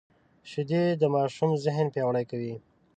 [0.49, 2.55] شیدې د ماشوم ذهن پیاوړی کوي